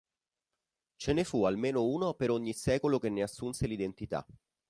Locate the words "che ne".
2.97-3.21